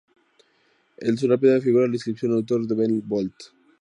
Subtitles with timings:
[0.97, 3.35] En su lápida figura la inscripción: "Autor de Ben Bolt".